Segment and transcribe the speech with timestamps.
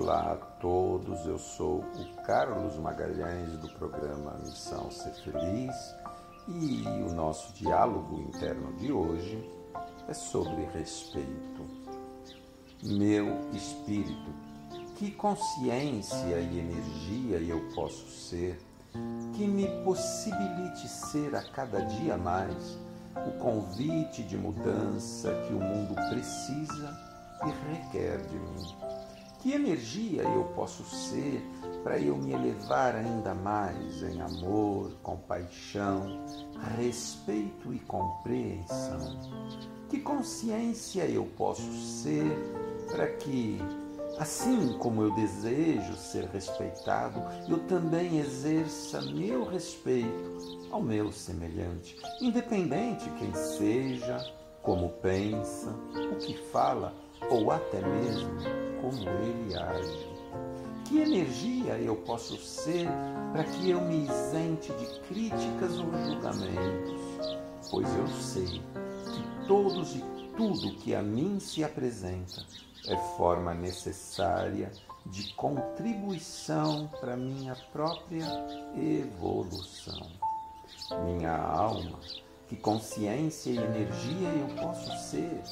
[0.00, 5.94] Olá a todos, eu sou o Carlos Magalhães do programa Missão Ser Feliz
[6.48, 9.46] e o nosso diálogo interno de hoje
[10.08, 11.66] é sobre respeito.
[12.82, 14.32] Meu espírito,
[14.96, 18.58] que consciência e energia eu posso ser
[19.34, 22.78] que me possibilite ser a cada dia mais
[23.28, 26.98] o convite de mudança que o mundo precisa
[27.44, 29.19] e requer de mim.
[29.40, 31.42] Que energia eu posso ser
[31.82, 36.20] para eu me elevar ainda mais em amor, compaixão,
[36.76, 39.18] respeito e compreensão?
[39.88, 42.24] Que consciência eu posso ser
[42.86, 43.58] para que
[44.18, 53.08] Assim como eu desejo ser respeitado, eu também exerça meu respeito ao meu semelhante, independente
[53.18, 54.18] quem seja,
[54.62, 55.70] como pensa,
[56.12, 56.92] o que fala
[57.30, 60.10] ou até mesmo como ele age.
[60.84, 62.88] Que energia eu posso ser
[63.32, 67.00] para que eu me isente de críticas ou julgamentos?
[67.70, 68.60] Pois eu sei
[69.14, 70.04] que todos e
[70.36, 72.44] tudo que a mim se apresenta
[72.88, 74.72] é forma necessária
[75.06, 78.26] de contribuição para minha própria
[78.76, 80.10] evolução.
[81.04, 81.98] Minha alma,
[82.48, 85.42] que consciência e energia eu posso ser,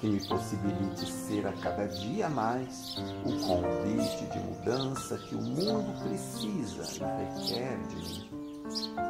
[0.00, 6.02] que me possibilite ser a cada dia mais o convite de mudança que o mundo
[6.02, 8.28] precisa e requer de mim.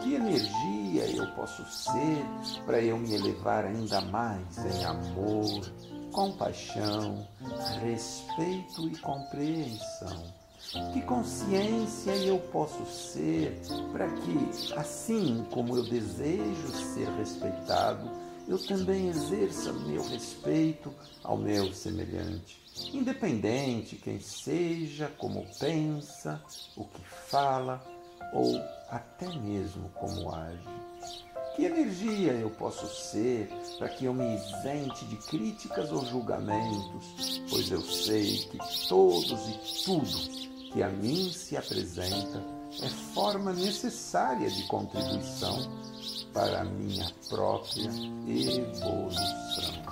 [0.03, 2.25] Que energia eu posso ser
[2.65, 5.73] para eu me elevar ainda mais em amor,
[6.13, 7.27] compaixão,
[7.83, 10.39] respeito e compreensão.
[10.93, 13.61] Que consciência eu posso ser
[13.93, 18.11] para que, assim como eu desejo ser respeitado,
[18.49, 22.59] eu também exerça meu respeito ao meu semelhante,
[22.95, 26.43] independente quem seja, como pensa,
[26.75, 27.85] o que fala
[28.33, 28.59] ou
[28.89, 30.67] até mesmo como age.
[31.55, 37.71] Que energia eu posso ser para que eu me isente de críticas ou julgamentos, pois
[37.71, 38.59] eu sei que
[38.89, 42.43] todos e tudo que a mim se apresenta
[42.81, 45.59] é forma necessária de contribuição
[46.39, 47.91] para a minha própria
[48.29, 49.83] evolução.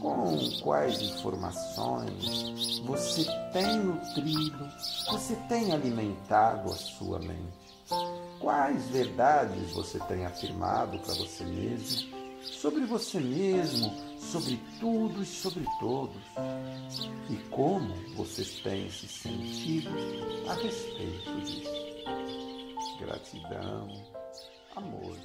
[0.00, 4.66] Com quais informações você tem nutrido,
[5.10, 7.60] você tem alimentado a sua mente?
[8.40, 15.66] Quais verdades você tem afirmado para você mesmo, sobre você mesmo, sobre tudo e sobre
[15.80, 16.22] todos?
[17.28, 19.90] E como você tem se sentido
[20.48, 21.90] a respeito disso?
[22.98, 24.19] Gratidão,
[24.80, 25.16] amor